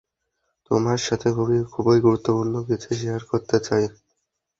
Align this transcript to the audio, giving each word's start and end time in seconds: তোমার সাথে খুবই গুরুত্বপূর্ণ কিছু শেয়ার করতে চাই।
তোমার 0.71 0.99
সাথে 1.07 1.27
খুবই 1.71 1.97
গুরুত্বপূর্ণ 2.05 2.53
কিছু 2.69 2.89
শেয়ার 2.99 3.21
করতে 3.31 3.57
চাই। 3.67 3.85